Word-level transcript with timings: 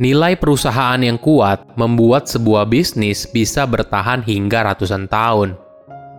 Nilai 0.00 0.32
perusahaan 0.32 0.96
yang 0.96 1.20
kuat 1.20 1.76
membuat 1.76 2.24
sebuah 2.24 2.64
bisnis 2.64 3.28
bisa 3.28 3.68
bertahan 3.68 4.24
hingga 4.24 4.72
ratusan 4.72 5.04
tahun. 5.04 5.60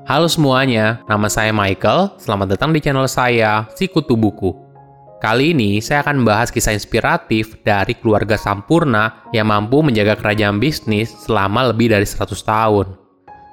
Halo 0.05 0.29
semuanya, 0.29 1.01
nama 1.09 1.25
saya 1.25 1.49
Michael. 1.49 2.13
Selamat 2.21 2.53
datang 2.53 2.77
di 2.77 2.77
channel 2.77 3.09
saya, 3.09 3.65
Sikutu 3.73 4.13
Buku. 4.13 4.53
Kali 5.17 5.57
ini 5.57 5.81
saya 5.81 6.05
akan 6.05 6.21
membahas 6.21 6.53
kisah 6.53 6.77
inspiratif 6.77 7.57
dari 7.65 7.97
keluarga 7.97 8.37
Sampurna 8.37 9.25
yang 9.33 9.49
mampu 9.49 9.81
menjaga 9.81 10.13
kerajaan 10.13 10.61
bisnis 10.61 11.09
selama 11.25 11.73
lebih 11.73 11.89
dari 11.89 12.05
100 12.05 12.37
tahun. 12.37 12.85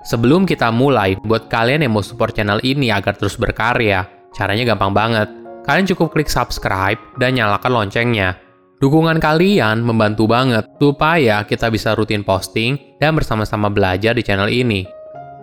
Sebelum 0.04 0.44
kita 0.44 0.68
mulai, 0.68 1.16
buat 1.24 1.48
kalian 1.48 1.88
yang 1.88 1.96
mau 1.96 2.04
support 2.04 2.36
channel 2.36 2.60
ini 2.60 2.92
agar 2.92 3.16
terus 3.16 3.40
berkarya, 3.40 4.04
caranya 4.36 4.76
gampang 4.76 4.92
banget. 4.92 5.32
Kalian 5.64 5.88
cukup 5.88 6.12
klik 6.12 6.28
subscribe 6.28 7.00
dan 7.16 7.32
nyalakan 7.32 7.72
loncengnya 7.72 8.36
Dukungan 8.78 9.18
kalian 9.18 9.82
membantu 9.82 10.30
banget 10.30 10.62
supaya 10.78 11.42
kita 11.42 11.66
bisa 11.66 11.98
rutin 11.98 12.22
posting 12.22 12.78
dan 13.02 13.18
bersama-sama 13.18 13.66
belajar 13.66 14.14
di 14.14 14.22
channel 14.22 14.46
ini. 14.46 14.86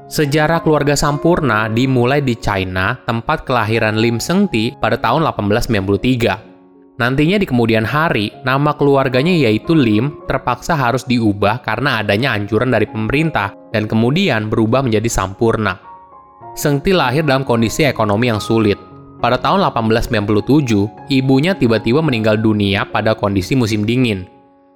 Sejarah 0.07 0.63
keluarga 0.63 0.95
Sampurna 0.95 1.67
dimulai 1.67 2.23
di 2.23 2.39
China, 2.39 2.95
tempat 3.03 3.43
kelahiran 3.43 3.99
Lim 3.99 4.23
Sengti 4.23 4.71
pada 4.79 4.95
tahun 4.95 5.27
1893. 5.27 6.95
Nantinya 6.95 7.35
di 7.35 7.43
kemudian 7.43 7.83
hari, 7.83 8.31
nama 8.47 8.71
keluarganya 8.71 9.35
yaitu 9.35 9.75
Lim 9.75 10.15
terpaksa 10.31 10.79
harus 10.79 11.03
diubah 11.03 11.59
karena 11.59 11.99
adanya 11.99 12.39
anjuran 12.39 12.71
dari 12.71 12.87
pemerintah 12.87 13.51
dan 13.75 13.83
kemudian 13.83 14.47
berubah 14.47 14.79
menjadi 14.79 15.11
Sampurna. 15.11 15.75
Sengti 16.55 16.95
lahir 16.95 17.27
dalam 17.27 17.43
kondisi 17.43 17.83
ekonomi 17.83 18.31
yang 18.31 18.39
sulit, 18.39 18.79
pada 19.25 19.41
tahun 19.41 19.65
1897, 19.73 21.09
ibunya 21.09 21.57
tiba-tiba 21.57 21.97
meninggal 22.05 22.37
dunia 22.37 22.85
pada 22.85 23.17
kondisi 23.17 23.57
musim 23.57 23.81
dingin. 23.81 24.29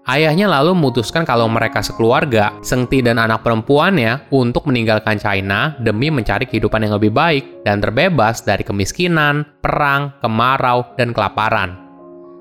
Ayahnya 0.09 0.49
lalu 0.49 0.73
memutuskan 0.73 1.21
kalau 1.21 1.45
mereka 1.45 1.85
sekeluarga, 1.85 2.57
Sengti 2.65 3.05
dan 3.05 3.21
anak 3.21 3.45
perempuannya, 3.45 4.25
untuk 4.33 4.65
meninggalkan 4.65 5.21
China 5.21 5.77
demi 5.77 6.09
mencari 6.09 6.49
kehidupan 6.49 6.81
yang 6.81 6.97
lebih 6.97 7.13
baik 7.13 7.61
dan 7.61 7.77
terbebas 7.77 8.41
dari 8.41 8.65
kemiskinan, 8.65 9.45
perang, 9.61 10.17
kemarau, 10.17 10.97
dan 10.97 11.13
kelaparan. 11.13 11.77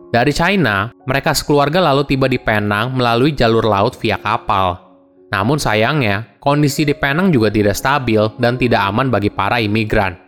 Dari 0.08 0.32
China, 0.32 0.88
mereka 1.04 1.36
sekeluarga 1.36 1.92
lalu 1.92 2.08
tiba 2.08 2.24
di 2.24 2.40
Penang 2.40 2.96
melalui 2.96 3.36
jalur 3.36 3.68
laut 3.68 4.00
via 4.00 4.16
kapal. 4.16 4.80
Namun 5.28 5.60
sayangnya, 5.60 6.40
kondisi 6.40 6.88
di 6.88 6.96
Penang 6.96 7.28
juga 7.28 7.52
tidak 7.52 7.76
stabil 7.76 8.24
dan 8.40 8.56
tidak 8.56 8.80
aman 8.88 9.12
bagi 9.12 9.28
para 9.28 9.60
imigran. 9.60 10.27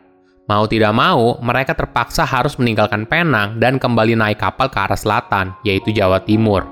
Mau 0.51 0.67
tidak 0.67 0.91
mau, 0.91 1.39
mereka 1.39 1.79
terpaksa 1.79 2.27
harus 2.27 2.59
meninggalkan 2.59 3.07
Penang 3.07 3.63
dan 3.63 3.79
kembali 3.79 4.19
naik 4.19 4.43
kapal 4.43 4.67
ke 4.67 4.83
arah 4.83 4.99
selatan, 4.99 5.55
yaitu 5.63 5.95
Jawa 5.95 6.19
Timur. 6.27 6.67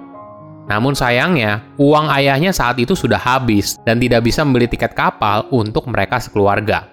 Namun 0.67 0.99
sayangnya, 0.99 1.63
uang 1.79 2.11
ayahnya 2.11 2.51
saat 2.51 2.75
itu 2.83 2.99
sudah 2.99 3.23
habis 3.23 3.79
dan 3.87 4.03
tidak 4.03 4.27
bisa 4.27 4.43
membeli 4.43 4.67
tiket 4.67 4.99
kapal 4.99 5.47
untuk 5.55 5.87
mereka 5.87 6.19
sekeluarga. 6.19 6.91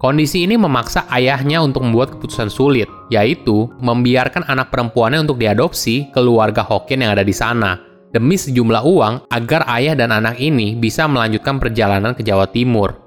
Kondisi 0.00 0.48
ini 0.48 0.56
memaksa 0.56 1.04
ayahnya 1.12 1.60
untuk 1.60 1.84
membuat 1.84 2.16
keputusan 2.16 2.48
sulit, 2.48 2.88
yaitu 3.12 3.68
membiarkan 3.84 4.48
anak 4.48 4.72
perempuannya 4.72 5.28
untuk 5.28 5.36
diadopsi 5.36 6.08
ke 6.08 6.24
keluarga 6.24 6.64
Hokkien 6.64 7.04
yang 7.04 7.12
ada 7.12 7.22
di 7.22 7.36
sana, 7.36 7.76
demi 8.16 8.40
sejumlah 8.40 8.80
uang 8.80 9.28
agar 9.28 9.68
ayah 9.76 9.92
dan 9.92 10.08
anak 10.08 10.40
ini 10.40 10.72
bisa 10.72 11.04
melanjutkan 11.04 11.60
perjalanan 11.60 12.16
ke 12.16 12.24
Jawa 12.24 12.48
Timur 12.48 13.03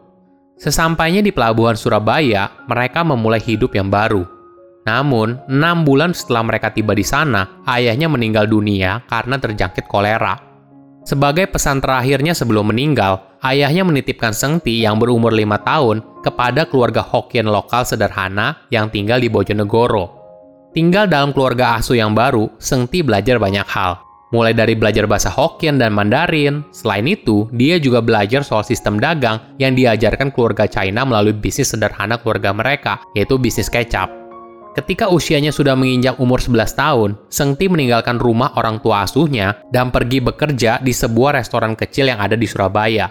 Sesampainya 0.58 1.22
di 1.22 1.30
pelabuhan 1.30 1.78
Surabaya, 1.78 2.66
mereka 2.66 3.06
memulai 3.06 3.38
hidup 3.38 3.78
yang 3.78 3.94
baru. 3.94 4.26
Namun, 4.90 5.38
enam 5.46 5.86
bulan 5.86 6.18
setelah 6.18 6.50
mereka 6.50 6.74
tiba 6.74 6.98
di 6.98 7.06
sana, 7.06 7.62
ayahnya 7.70 8.10
meninggal 8.10 8.50
dunia 8.50 9.06
karena 9.06 9.38
terjangkit 9.38 9.86
kolera. 9.86 10.40
Sebagai 11.06 11.48
pesan 11.48 11.78
terakhirnya 11.80 12.34
sebelum 12.34 12.74
meninggal, 12.74 13.38
ayahnya 13.46 13.86
menitipkan 13.86 14.34
Sengti 14.34 14.82
yang 14.82 14.98
berumur 14.98 15.32
lima 15.32 15.62
tahun 15.62 16.02
kepada 16.26 16.66
keluarga 16.66 17.06
Hokkien 17.06 17.48
lokal 17.48 17.86
sederhana 17.86 18.66
yang 18.74 18.90
tinggal 18.90 19.22
di 19.22 19.30
Bojonegoro. 19.30 20.18
Tinggal 20.74 21.08
dalam 21.08 21.32
keluarga 21.38 21.78
asuh 21.78 21.96
yang 21.96 22.18
baru, 22.18 22.50
Sengti 22.60 23.06
belajar 23.06 23.40
banyak 23.40 23.68
hal, 23.70 24.04
Mulai 24.28 24.52
dari 24.52 24.76
belajar 24.76 25.08
bahasa 25.08 25.32
Hokkien 25.32 25.80
dan 25.80 25.96
Mandarin, 25.96 26.68
selain 26.76 27.08
itu, 27.08 27.48
dia 27.56 27.80
juga 27.80 28.04
belajar 28.04 28.44
soal 28.44 28.68
sistem 28.68 29.00
dagang 29.00 29.40
yang 29.56 29.72
diajarkan 29.72 30.36
keluarga 30.36 30.68
China 30.68 31.08
melalui 31.08 31.32
bisnis 31.32 31.72
sederhana 31.72 32.20
keluarga 32.20 32.52
mereka, 32.52 33.00
yaitu 33.16 33.40
bisnis 33.40 33.72
kecap. 33.72 34.12
Ketika 34.76 35.08
usianya 35.10 35.50
sudah 35.56 35.80
menginjak 35.80 36.20
umur 36.20 36.44
11 36.44 36.76
tahun, 36.76 37.10
Sengti 37.32 37.72
meninggalkan 37.72 38.20
rumah 38.20 38.52
orang 38.60 38.84
tua 38.84 39.08
asuhnya 39.08 39.64
dan 39.72 39.96
pergi 39.96 40.20
bekerja 40.20 40.84
di 40.84 40.92
sebuah 40.92 41.40
restoran 41.40 41.74
kecil 41.74 42.12
yang 42.12 42.20
ada 42.20 42.36
di 42.36 42.46
Surabaya. 42.46 43.08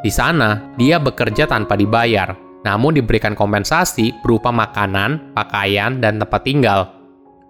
Di 0.00 0.08
sana, 0.14 0.72
dia 0.78 1.02
bekerja 1.02 1.50
tanpa 1.50 1.74
dibayar, 1.74 2.32
namun 2.62 2.94
diberikan 2.94 3.34
kompensasi 3.34 4.14
berupa 4.22 4.54
makanan, 4.54 5.34
pakaian, 5.34 5.98
dan 5.98 6.22
tempat 6.22 6.40
tinggal. 6.46 6.80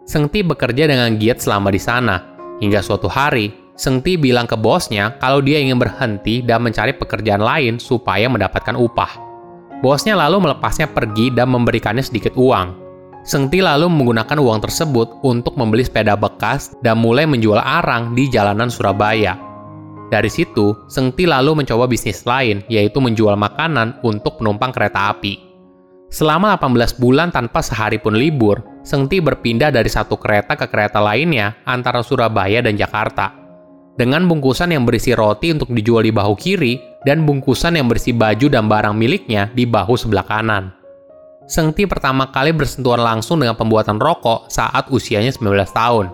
Sengti 0.09 0.41
bekerja 0.41 0.89
dengan 0.91 1.15
giat 1.15 1.39
selama 1.39 1.71
di 1.71 1.79
sana, 1.79 2.36
Hingga 2.61 2.81
suatu 2.81 3.09
hari, 3.09 3.53
Sengti 3.77 4.17
bilang 4.17 4.49
ke 4.49 4.57
bosnya 4.57 5.21
kalau 5.21 5.45
dia 5.45 5.61
ingin 5.61 5.77
berhenti 5.77 6.41
dan 6.41 6.65
mencari 6.65 6.97
pekerjaan 6.97 7.45
lain 7.45 7.77
supaya 7.77 8.25
mendapatkan 8.25 8.73
upah. 8.73 9.21
Bosnya 9.85 10.17
lalu 10.17 10.49
melepasnya 10.49 10.89
pergi 10.89 11.29
dan 11.29 11.53
memberikannya 11.53 12.01
sedikit 12.01 12.33
uang. 12.41 12.73
Sengti 13.21 13.61
lalu 13.61 13.93
menggunakan 13.93 14.41
uang 14.41 14.65
tersebut 14.65 15.21
untuk 15.21 15.61
membeli 15.61 15.85
sepeda 15.85 16.17
bekas 16.17 16.73
dan 16.81 16.97
mulai 16.97 17.29
menjual 17.29 17.61
arang 17.61 18.17
di 18.17 18.33
jalanan 18.33 18.73
Surabaya. 18.73 19.37
Dari 20.09 20.33
situ, 20.33 20.73
Sengti 20.89 21.29
lalu 21.29 21.61
mencoba 21.61 21.85
bisnis 21.85 22.25
lain, 22.25 22.65
yaitu 22.73 22.97
menjual 22.97 23.37
makanan 23.37 24.01
untuk 24.07 24.41
penumpang 24.41 24.73
kereta 24.73 25.13
api. 25.13 25.46
Selama 26.17 26.57
18 26.57 26.97
bulan 26.97 27.29
tanpa 27.29 27.61
sehari 27.61 28.01
pun 28.01 28.17
libur, 28.17 28.65
Sengti 28.87 29.19
berpindah 29.19 29.75
dari 29.75 29.91
satu 29.91 30.15
kereta 30.15 30.55
ke 30.55 30.71
kereta 30.71 31.03
lainnya 31.03 31.59
antara 31.67 32.07
Surabaya 32.07 32.63
dan 32.63 32.79
Jakarta. 32.79 33.35
Dengan 33.99 34.31
bungkusan 34.31 34.71
yang 34.71 34.87
berisi 34.87 35.11
roti 35.11 35.51
untuk 35.51 35.75
dijual 35.75 36.07
di 36.07 36.15
bahu 36.15 36.39
kiri 36.39 36.79
dan 37.03 37.27
bungkusan 37.27 37.75
yang 37.75 37.91
berisi 37.91 38.15
baju 38.15 38.47
dan 38.47 38.71
barang 38.71 38.95
miliknya 38.95 39.51
di 39.51 39.67
bahu 39.67 39.99
sebelah 39.99 40.23
kanan. 40.23 40.71
Sengti 41.51 41.83
pertama 41.83 42.31
kali 42.31 42.55
bersentuhan 42.55 43.03
langsung 43.03 43.43
dengan 43.43 43.59
pembuatan 43.59 43.99
rokok 43.99 44.47
saat 44.49 44.87
usianya 44.95 45.35
19 45.35 45.67
tahun. 45.75 46.07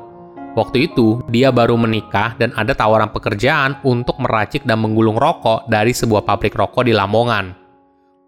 Waktu 0.57 0.89
itu, 0.89 1.21
dia 1.29 1.53
baru 1.53 1.77
menikah 1.77 2.41
dan 2.41 2.57
ada 2.57 2.73
tawaran 2.73 3.13
pekerjaan 3.13 3.85
untuk 3.85 4.17
meracik 4.17 4.65
dan 4.65 4.81
menggulung 4.81 5.21
rokok 5.21 5.69
dari 5.69 5.93
sebuah 5.93 6.25
pabrik 6.25 6.57
rokok 6.57 6.89
di 6.89 6.97
Lamongan. 6.97 7.62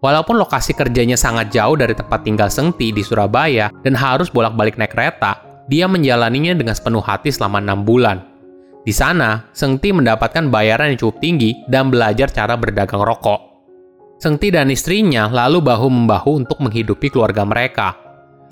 Walaupun 0.05 0.37
lokasi 0.37 0.77
kerjanya 0.77 1.17
sangat 1.17 1.49
jauh 1.49 1.73
dari 1.73 1.97
tempat 1.97 2.21
tinggal 2.21 2.45
Sengti 2.53 2.93
di 2.93 3.01
Surabaya 3.01 3.73
dan 3.81 3.97
harus 3.97 4.29
bolak-balik 4.29 4.77
naik 4.77 4.93
kereta, 4.93 5.41
dia 5.65 5.89
menjalaninya 5.89 6.53
dengan 6.53 6.77
sepenuh 6.77 7.01
hati 7.01 7.33
selama 7.33 7.57
enam 7.57 7.81
bulan. 7.81 8.21
Di 8.85 8.93
sana, 8.93 9.49
Sengti 9.49 9.89
mendapatkan 9.89 10.53
bayaran 10.53 10.93
yang 10.93 11.01
cukup 11.01 11.17
tinggi 11.25 11.57
dan 11.65 11.89
belajar 11.89 12.29
cara 12.29 12.53
berdagang 12.53 13.01
rokok. 13.01 13.57
Sengti 14.21 14.53
dan 14.53 14.69
istrinya 14.69 15.25
lalu 15.25 15.65
bahu-membahu 15.65 16.45
untuk 16.45 16.61
menghidupi 16.61 17.09
keluarga 17.09 17.41
mereka. 17.41 17.97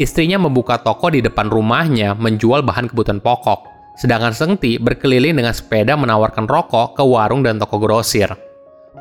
Istrinya 0.01 0.41
membuka 0.41 0.81
toko 0.81 1.13
di 1.13 1.21
depan 1.21 1.53
rumahnya 1.53 2.17
menjual 2.17 2.65
bahan 2.65 2.89
kebutuhan 2.89 3.21
pokok, 3.21 3.69
sedangkan 4.01 4.33
Sengti 4.33 4.81
berkeliling 4.81 5.37
dengan 5.37 5.53
sepeda 5.53 5.93
menawarkan 5.93 6.49
rokok 6.49 6.97
ke 6.97 7.05
warung 7.05 7.45
dan 7.45 7.61
toko 7.61 7.77
grosir. 7.77 8.52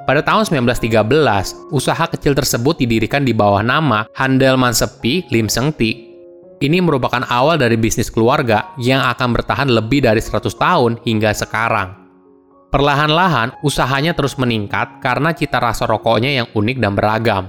Pada 0.03 0.19
tahun 0.19 0.67
1913, 0.67 1.71
usaha 1.71 2.05
kecil 2.11 2.35
tersebut 2.35 2.75
didirikan 2.75 3.23
di 3.23 3.31
bawah 3.31 3.63
nama 3.63 4.03
Handel 4.19 4.59
Mansepi 4.59 5.31
Lim 5.31 5.47
Seng 5.47 5.71
Ti. 5.71 5.95
Ini 6.59 6.83
merupakan 6.83 7.23
awal 7.31 7.55
dari 7.55 7.79
bisnis 7.79 8.11
keluarga 8.11 8.75
yang 8.83 8.99
akan 9.07 9.31
bertahan 9.31 9.71
lebih 9.71 10.03
dari 10.03 10.19
100 10.19 10.59
tahun 10.59 10.99
hingga 11.07 11.31
sekarang. 11.39 11.95
Perlahan-lahan, 12.75 13.63
usahanya 13.63 14.11
terus 14.11 14.35
meningkat 14.43 14.99
karena 14.99 15.31
cita 15.39 15.63
rasa 15.63 15.87
rokoknya 15.87 16.35
yang 16.35 16.49
unik 16.51 16.83
dan 16.83 16.99
beragam. 16.99 17.45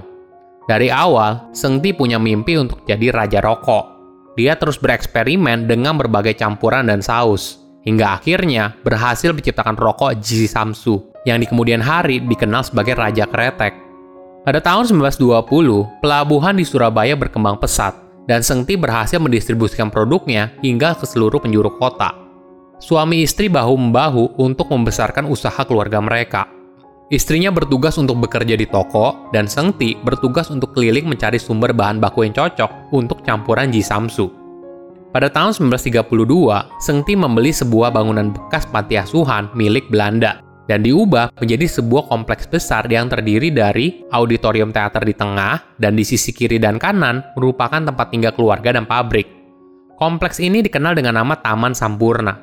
Dari 0.70 0.94
awal, 0.94 1.50
Seng 1.50 1.82
Ti 1.82 1.90
punya 1.90 2.22
mimpi 2.22 2.54
untuk 2.54 2.86
jadi 2.86 3.10
raja 3.10 3.42
rokok. 3.42 3.98
Dia 4.38 4.54
terus 4.54 4.78
bereksperimen 4.78 5.66
dengan 5.66 5.98
berbagai 5.98 6.38
campuran 6.38 6.86
dan 6.86 7.02
saus, 7.02 7.58
hingga 7.82 8.14
akhirnya 8.14 8.78
berhasil 8.86 9.34
menciptakan 9.34 9.74
rokok 9.74 10.22
Ji 10.22 10.46
Samsu 10.46 11.13
yang 11.24 11.40
di 11.40 11.48
kemudian 11.48 11.80
hari 11.80 12.20
dikenal 12.20 12.62
sebagai 12.62 12.94
Raja 12.94 13.24
Kretek. 13.24 13.72
Pada 14.44 14.60
tahun 14.60 14.84
1920, 15.08 16.04
pelabuhan 16.04 16.52
di 16.52 16.68
Surabaya 16.68 17.16
berkembang 17.16 17.56
pesat, 17.56 17.96
dan 18.28 18.44
Sengti 18.44 18.76
berhasil 18.76 19.16
mendistribusikan 19.16 19.88
produknya 19.88 20.52
hingga 20.60 20.92
ke 20.92 21.08
seluruh 21.08 21.40
penjuru 21.40 21.72
kota. 21.80 22.12
Suami 22.76 23.24
istri 23.24 23.48
bahu-membahu 23.48 24.36
untuk 24.36 24.68
membesarkan 24.68 25.24
usaha 25.24 25.64
keluarga 25.64 25.96
mereka. 26.04 26.44
Istrinya 27.08 27.48
bertugas 27.48 27.96
untuk 27.96 28.20
bekerja 28.20 28.52
di 28.60 28.68
toko, 28.68 29.32
dan 29.32 29.48
Sengti 29.48 29.96
bertugas 29.96 30.52
untuk 30.52 30.76
keliling 30.76 31.08
mencari 31.08 31.40
sumber 31.40 31.72
bahan 31.72 31.96
baku 31.96 32.28
yang 32.28 32.36
cocok 32.36 32.92
untuk 32.92 33.24
campuran 33.24 33.72
jisamsu. 33.72 34.28
Pada 35.08 35.32
tahun 35.32 35.56
1932, 35.72 36.04
Sengti 36.84 37.16
membeli 37.16 37.48
sebuah 37.48 37.96
bangunan 37.96 38.28
bekas 38.28 38.68
panti 38.68 39.00
asuhan 39.00 39.48
milik 39.56 39.88
Belanda 39.88 40.43
dan 40.68 40.80
diubah 40.80 41.32
menjadi 41.36 41.68
sebuah 41.68 42.08
kompleks 42.08 42.48
besar 42.48 42.88
yang 42.88 43.08
terdiri 43.08 43.52
dari 43.52 44.04
auditorium 44.12 44.72
teater 44.72 45.04
di 45.04 45.12
tengah 45.12 45.76
dan 45.76 45.96
di 45.96 46.04
sisi 46.04 46.32
kiri 46.32 46.56
dan 46.56 46.80
kanan 46.80 47.20
merupakan 47.36 47.80
tempat 47.80 48.06
tinggal 48.12 48.32
keluarga 48.32 48.72
dan 48.72 48.88
pabrik. 48.88 49.28
Kompleks 49.94 50.42
ini 50.42 50.64
dikenal 50.64 50.98
dengan 50.98 51.22
nama 51.22 51.38
Taman 51.38 51.72
Sampurna. 51.76 52.34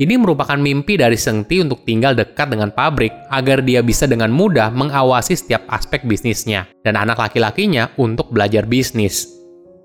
Ini 0.00 0.16
merupakan 0.16 0.56
mimpi 0.56 0.96
dari 0.96 1.20
Sengti 1.20 1.60
untuk 1.60 1.84
tinggal 1.84 2.16
dekat 2.16 2.48
dengan 2.48 2.72
pabrik 2.72 3.12
agar 3.28 3.60
dia 3.60 3.84
bisa 3.84 4.08
dengan 4.08 4.32
mudah 4.32 4.72
mengawasi 4.72 5.36
setiap 5.36 5.68
aspek 5.68 6.00
bisnisnya 6.08 6.64
dan 6.80 6.96
anak 6.96 7.20
laki-lakinya 7.20 7.92
untuk 8.00 8.32
belajar 8.32 8.64
bisnis. 8.64 9.41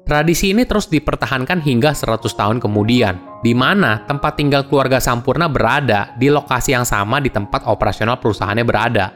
Tradisi 0.07 0.55
ini 0.55 0.63
terus 0.63 0.87
dipertahankan 0.87 1.59
hingga 1.59 1.91
100 1.91 2.31
tahun 2.31 2.63
kemudian, 2.63 3.43
di 3.43 3.51
mana 3.51 4.07
tempat 4.07 4.39
tinggal 4.39 4.63
keluarga 4.63 5.03
Sampurna 5.03 5.51
berada 5.51 6.15
di 6.15 6.31
lokasi 6.31 6.71
yang 6.71 6.87
sama 6.87 7.19
di 7.19 7.27
tempat 7.27 7.67
operasional 7.67 8.15
perusahaannya 8.15 8.63
berada. 8.63 9.11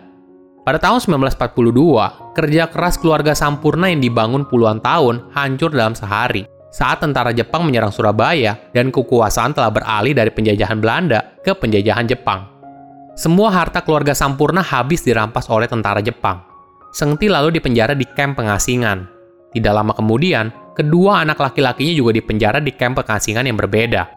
Pada 0.68 0.84
tahun 0.84 1.00
1942, 1.00 2.36
kerja 2.36 2.68
keras 2.68 3.00
keluarga 3.00 3.32
Sampurna 3.32 3.88
yang 3.88 4.04
dibangun 4.04 4.44
puluhan 4.44 4.84
tahun 4.84 5.32
hancur 5.32 5.72
dalam 5.72 5.96
sehari 5.96 6.44
saat 6.76 7.00
tentara 7.00 7.32
Jepang 7.32 7.64
menyerang 7.64 7.96
Surabaya 7.96 8.60
dan 8.76 8.92
kekuasaan 8.92 9.56
telah 9.56 9.72
beralih 9.72 10.12
dari 10.12 10.32
penjajahan 10.32 10.84
Belanda 10.84 11.40
ke 11.40 11.56
penjajahan 11.56 12.04
Jepang. 12.04 12.52
Semua 13.16 13.48
harta 13.52 13.80
keluarga 13.80 14.12
Sampurna 14.12 14.60
habis 14.60 15.08
dirampas 15.08 15.48
oleh 15.48 15.72
tentara 15.72 16.04
Jepang. 16.04 16.44
Sengti 16.92 17.32
lalu 17.32 17.56
dipenjara 17.60 17.96
di 17.96 18.04
kamp 18.04 18.36
pengasingan. 18.40 19.08
Tidak 19.52 19.72
lama 19.72 19.92
kemudian, 19.92 20.61
kedua 20.76 21.22
anak 21.24 21.40
laki-lakinya 21.40 21.94
juga 21.96 22.12
dipenjara 22.16 22.60
di 22.64 22.72
kamp 22.74 23.00
pengasingan 23.00 23.48
yang 23.48 23.58
berbeda. 23.60 24.08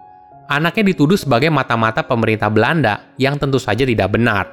Anaknya 0.44 0.92
dituduh 0.92 1.16
sebagai 1.16 1.48
mata-mata 1.48 2.04
pemerintah 2.04 2.52
Belanda 2.52 3.16
yang 3.16 3.40
tentu 3.40 3.56
saja 3.56 3.88
tidak 3.88 4.12
benar. 4.12 4.44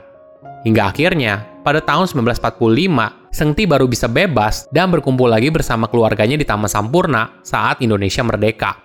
Hingga 0.63 0.93
akhirnya, 0.93 1.43
pada 1.65 1.83
tahun 1.83 2.07
1945, 2.07 3.19
Sengti 3.31 3.63
baru 3.63 3.87
bisa 3.87 4.11
bebas 4.11 4.67
dan 4.75 4.91
berkumpul 4.91 5.31
lagi 5.31 5.47
bersama 5.47 5.87
keluarganya 5.87 6.35
di 6.35 6.43
Taman 6.43 6.67
Sampurna 6.67 7.39
saat 7.47 7.79
Indonesia 7.79 8.19
merdeka. 8.27 8.75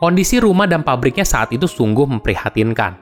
Kondisi 0.00 0.40
rumah 0.40 0.64
dan 0.64 0.80
pabriknya 0.80 1.28
saat 1.28 1.52
itu 1.52 1.68
sungguh 1.68 2.08
memprihatinkan. 2.08 2.96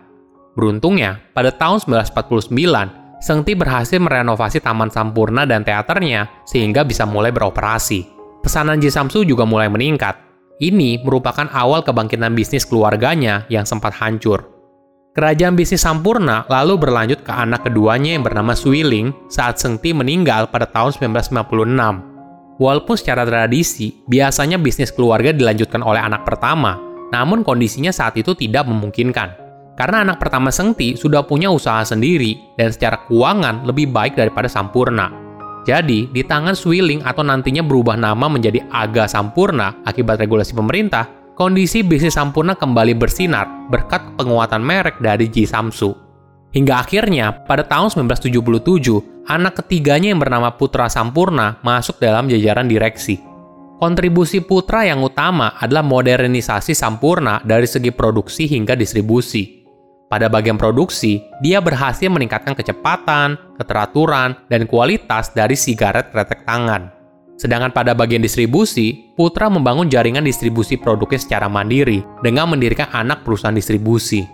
Beruntungnya, 0.58 1.22
pada 1.30 1.54
tahun 1.54 1.86
1949, 1.86 3.22
Sengti 3.22 3.54
berhasil 3.54 4.02
merenovasi 4.02 4.58
Taman 4.58 4.90
Sampurna 4.90 5.46
dan 5.46 5.62
teaternya 5.62 6.44
sehingga 6.44 6.82
bisa 6.82 7.06
mulai 7.06 7.30
beroperasi 7.30 8.15
pesanan 8.46 8.78
Jisamsu 8.78 9.26
juga 9.26 9.42
mulai 9.42 9.66
meningkat. 9.66 10.14
Ini 10.62 11.02
merupakan 11.02 11.50
awal 11.50 11.82
kebangkitan 11.82 12.30
bisnis 12.38 12.62
keluarganya 12.62 13.42
yang 13.50 13.66
sempat 13.66 13.98
hancur. 13.98 14.46
Kerajaan 15.18 15.58
bisnis 15.58 15.82
Sampurna 15.82 16.46
lalu 16.46 16.78
berlanjut 16.78 17.26
ke 17.26 17.32
anak 17.34 17.66
keduanya 17.66 18.14
yang 18.14 18.22
bernama 18.22 18.54
Suiling 18.54 19.10
saat 19.26 19.58
Sengti 19.58 19.90
meninggal 19.90 20.46
pada 20.54 20.70
tahun 20.70 20.94
1956. 20.94 22.56
Walaupun 22.56 22.94
secara 22.96 23.26
tradisi, 23.26 24.00
biasanya 24.08 24.56
bisnis 24.56 24.94
keluarga 24.94 25.34
dilanjutkan 25.34 25.84
oleh 25.84 26.00
anak 26.00 26.24
pertama, 26.24 26.78
namun 27.12 27.44
kondisinya 27.44 27.92
saat 27.92 28.16
itu 28.16 28.32
tidak 28.32 28.64
memungkinkan. 28.64 29.34
Karena 29.76 30.08
anak 30.08 30.20
pertama 30.20 30.48
Sengti 30.48 30.96
sudah 30.96 31.24
punya 31.24 31.52
usaha 31.52 31.84
sendiri 31.84 32.56
dan 32.56 32.72
secara 32.72 33.04
keuangan 33.04 33.68
lebih 33.68 33.92
baik 33.92 34.16
daripada 34.16 34.48
Sampurna. 34.48 35.25
Jadi, 35.66 36.06
di 36.14 36.22
tangan 36.22 36.54
Swilling 36.54 37.02
atau 37.02 37.26
nantinya 37.26 37.66
berubah 37.66 37.98
nama 37.98 38.30
menjadi 38.30 38.62
Aga 38.70 39.10
Sampurna 39.10 39.82
akibat 39.82 40.22
regulasi 40.22 40.54
pemerintah, 40.54 41.10
kondisi 41.34 41.82
bisnis 41.82 42.14
Sampurna 42.14 42.54
kembali 42.54 42.94
bersinar 42.94 43.66
berkat 43.66 44.14
penguatan 44.14 44.62
merek 44.62 45.02
dari 45.02 45.26
Ji 45.26 45.42
Samsu. 45.42 45.90
Hingga 46.54 46.86
akhirnya, 46.86 47.42
pada 47.50 47.66
tahun 47.66 47.90
1977, 47.90 49.26
anak 49.26 49.66
ketiganya 49.66 50.14
yang 50.14 50.22
bernama 50.22 50.54
Putra 50.54 50.86
Sampurna 50.86 51.58
masuk 51.66 51.98
dalam 51.98 52.30
jajaran 52.30 52.70
direksi. 52.70 53.18
Kontribusi 53.82 54.40
Putra 54.40 54.86
yang 54.86 55.02
utama 55.02 55.58
adalah 55.58 55.82
modernisasi 55.82 56.78
Sampurna 56.78 57.42
dari 57.42 57.66
segi 57.66 57.90
produksi 57.90 58.46
hingga 58.46 58.78
distribusi. 58.78 59.65
Pada 60.06 60.30
bagian 60.30 60.54
produksi, 60.54 61.18
dia 61.42 61.58
berhasil 61.58 62.06
meningkatkan 62.06 62.54
kecepatan, 62.54 63.34
keteraturan, 63.58 64.38
dan 64.46 64.70
kualitas 64.70 65.34
dari 65.34 65.58
sigaret 65.58 66.14
kretek 66.14 66.46
tangan. 66.46 66.94
Sedangkan 67.36 67.74
pada 67.74 67.92
bagian 67.92 68.22
distribusi, 68.22 69.12
Putra 69.18 69.50
membangun 69.50 69.90
jaringan 69.90 70.22
distribusi 70.22 70.78
produknya 70.78 71.20
secara 71.20 71.50
mandiri 71.50 72.06
dengan 72.22 72.48
mendirikan 72.54 72.86
anak 72.94 73.26
perusahaan 73.26 73.52
distribusi. 73.52 74.24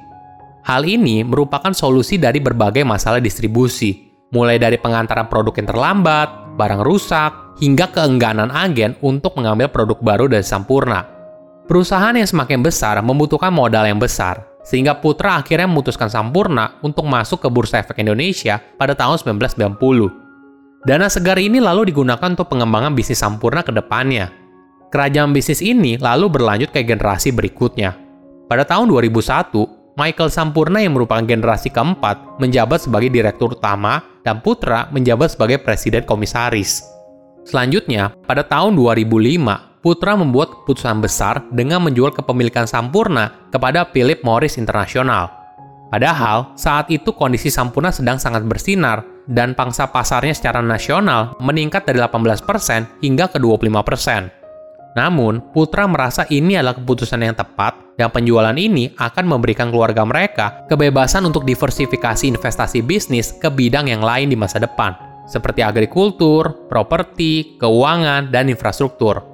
Hal 0.62 0.86
ini 0.86 1.24
merupakan 1.26 1.75
solusi 1.75 2.20
dari 2.20 2.38
berbagai 2.38 2.86
masalah 2.86 3.18
distribusi, 3.18 4.12
mulai 4.30 4.60
dari 4.60 4.78
pengantaran 4.78 5.26
produk 5.26 5.56
yang 5.56 5.68
terlambat, 5.72 6.28
barang 6.54 6.82
rusak, 6.84 7.58
hingga 7.58 7.88
keengganan 7.90 8.52
agen 8.52 8.94
untuk 9.00 9.34
mengambil 9.40 9.72
produk 9.72 9.98
baru 9.98 10.25
dari 10.28 10.44
Sampurna. 10.44 11.02
Perusahaan 11.66 12.12
yang 12.12 12.28
semakin 12.28 12.60
besar 12.60 13.00
membutuhkan 13.00 13.50
modal 13.50 13.88
yang 13.88 13.98
besar, 13.98 14.51
sehingga 14.62 14.99
Putra 14.99 15.43
akhirnya 15.43 15.67
memutuskan 15.67 16.06
Sampurna 16.06 16.79
untuk 16.87 17.06
masuk 17.06 17.43
ke 17.43 17.49
Bursa 17.50 17.82
Efek 17.82 17.99
Indonesia 17.99 18.62
pada 18.79 18.94
tahun 18.94 19.19
1990. 19.19 20.87
Dana 20.87 21.06
segar 21.06 21.38
ini 21.38 21.62
lalu 21.62 21.94
digunakan 21.94 22.26
untuk 22.26 22.50
pengembangan 22.50 22.94
bisnis 22.94 23.23
Sampurna 23.23 23.62
ke 23.62 23.70
depannya. 23.70 24.35
Kerajaan 24.91 25.31
bisnis 25.31 25.62
ini 25.62 25.94
lalu 25.99 26.26
berlanjut 26.26 26.75
ke 26.75 26.82
generasi 26.82 27.31
berikutnya. 27.31 27.94
Pada 28.50 28.67
tahun 28.67 28.91
2001, 28.91 29.94
Michael 29.94 30.31
Sampurna 30.32 30.82
yang 30.82 30.99
merupakan 30.99 31.23
generasi 31.23 31.70
keempat 31.70 32.41
menjabat 32.43 32.82
sebagai 32.82 33.12
direktur 33.12 33.55
utama 33.55 34.03
dan 34.26 34.43
Putra 34.43 34.91
menjabat 34.91 35.32
sebagai 35.32 35.62
presiden 35.62 36.03
komisaris. 36.03 36.82
Selanjutnya, 37.43 38.14
pada 38.26 38.47
tahun 38.47 38.79
2005, 38.79 39.71
Putra 39.82 40.14
membuat 40.14 40.62
keputusan 40.62 41.02
besar 41.02 41.43
dengan 41.50 41.82
menjual 41.82 42.14
kepemilikan 42.14 42.70
Sampurna 42.70 43.50
kepada 43.50 43.82
Philip 43.90 44.23
Morris 44.23 44.55
International. 44.55 45.26
Padahal, 45.90 46.55
saat 46.55 46.87
itu 46.87 47.11
kondisi 47.11 47.50
Sampurna 47.50 47.90
sedang 47.90 48.14
sangat 48.17 48.46
bersinar 48.46 49.02
dan 49.26 49.58
pangsa 49.58 49.90
pasarnya 49.90 50.38
secara 50.38 50.62
nasional 50.62 51.34
meningkat 51.43 51.82
dari 51.82 51.99
18% 51.99 53.02
hingga 53.02 53.26
ke 53.26 53.43
25%. 53.43 54.31
Namun, 54.94 55.43
Putra 55.50 55.90
merasa 55.90 56.31
ini 56.31 56.55
adalah 56.55 56.78
keputusan 56.78 57.19
yang 57.19 57.35
tepat 57.35 57.75
dan 57.99 58.14
penjualan 58.14 58.55
ini 58.55 58.94
akan 58.94 59.25
memberikan 59.26 59.75
keluarga 59.75 60.06
mereka 60.06 60.62
kebebasan 60.71 61.26
untuk 61.26 61.42
diversifikasi 61.42 62.23
investasi 62.30 62.87
bisnis 62.87 63.35
ke 63.35 63.50
bidang 63.50 63.90
yang 63.90 64.04
lain 64.04 64.30
di 64.30 64.38
masa 64.38 64.62
depan, 64.62 64.95
seperti 65.26 65.66
agrikultur, 65.66 66.71
properti, 66.71 67.59
keuangan, 67.59 68.30
dan 68.30 68.47
infrastruktur. 68.47 69.31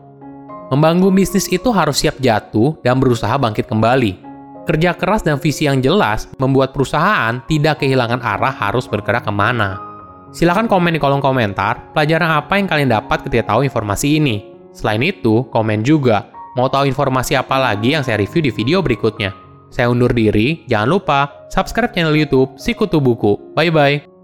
Membangun 0.69 1.17
bisnis 1.17 1.49
itu 1.49 1.73
harus 1.73 2.05
siap 2.05 2.21
jatuh 2.21 2.77
dan 2.85 3.01
berusaha 3.01 3.33
bangkit 3.41 3.65
kembali. 3.65 4.21
Kerja 4.69 4.93
keras 4.93 5.25
dan 5.25 5.41
visi 5.41 5.65
yang 5.65 5.81
jelas 5.81 6.29
membuat 6.37 6.77
perusahaan 6.77 7.41
tidak 7.49 7.81
kehilangan 7.81 8.21
arah 8.21 8.53
harus 8.53 8.85
bergerak 8.85 9.25
ke 9.25 9.33
mana. 9.33 9.81
Silahkan 10.29 10.69
komen 10.69 10.93
di 10.93 11.01
kolom 11.01 11.25
komentar 11.25 11.89
pelajaran 11.97 12.37
apa 12.37 12.61
yang 12.61 12.69
kalian 12.69 12.93
dapat 12.93 13.25
ketika 13.25 13.57
tahu 13.57 13.65
informasi 13.65 14.21
ini. 14.21 14.45
Selain 14.77 15.01
itu, 15.01 15.49
komen 15.49 15.81
juga 15.81 16.29
mau 16.53 16.69
tahu 16.69 16.85
informasi 16.85 17.33
apa 17.33 17.57
lagi 17.57 17.97
yang 17.97 18.05
saya 18.05 18.21
review 18.21 18.45
di 18.45 18.53
video 18.53 18.85
berikutnya. 18.85 19.33
Saya 19.73 19.89
undur 19.89 20.13
diri, 20.13 20.69
jangan 20.69 20.89
lupa 21.01 21.49
subscribe 21.49 21.97
channel 21.97 22.13
YouTube 22.13 22.61
Sikutu 22.61 23.01
Buku. 23.01 23.57
Bye 23.57 23.73
bye. 23.73 24.18